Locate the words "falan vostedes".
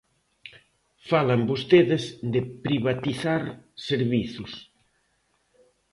1.09-2.03